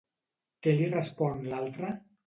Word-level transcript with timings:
Què 0.63 0.73
li 0.79 0.89
respon 0.95 1.47
l'altre? 1.53 1.97